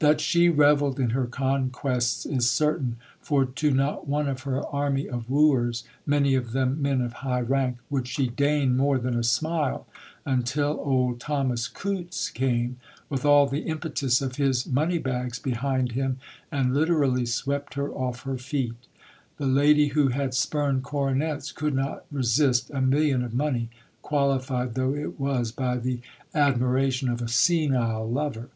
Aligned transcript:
That 0.00 0.20
she 0.20 0.50
revelled 0.50 1.00
in 1.00 1.10
her 1.16 1.24
conquests 1.24 2.26
is 2.26 2.50
certain; 2.50 2.96
for 3.22 3.46
to 3.46 3.70
not 3.70 4.06
one 4.06 4.28
of 4.28 4.42
her 4.42 4.60
army 4.66 5.08
of 5.08 5.30
wooers, 5.30 5.84
many 6.04 6.34
of 6.34 6.52
them 6.52 6.82
men 6.82 7.00
of 7.00 7.14
high 7.24 7.40
rank, 7.40 7.78
would 7.88 8.06
she 8.06 8.26
deign 8.28 8.76
more 8.76 8.98
than 8.98 9.16
a 9.18 9.22
smile, 9.22 9.86
until 10.26 10.78
old 10.84 11.20
Thomas 11.20 11.68
Coutts 11.68 12.28
came, 12.28 12.76
with 13.08 13.24
all 13.24 13.46
the 13.46 13.60
impetus 13.60 14.20
of 14.20 14.36
his 14.36 14.66
money 14.66 14.98
bags 14.98 15.38
behind 15.38 15.92
him, 15.92 16.18
and 16.50 16.74
literally 16.74 17.24
swept 17.24 17.72
her 17.72 17.90
off 17.92 18.24
her 18.24 18.36
feet 18.36 18.88
The 19.38 19.46
lady 19.46 19.86
who 19.88 20.08
had 20.08 20.34
spurned 20.34 20.82
coronets 20.82 21.50
could 21.50 21.72
not 21.74 22.04
resist 22.12 22.68
a 22.68 22.82
million 22.82 23.24
of 23.24 23.32
money, 23.32 23.70
qualified 24.02 24.74
though 24.74 24.94
it 24.94 25.18
was 25.18 25.50
by 25.50 25.78
the 25.78 26.00
admiration 26.34 27.08
of 27.08 27.22
a 27.22 27.28
senile 27.28 28.06
lover. 28.06 28.50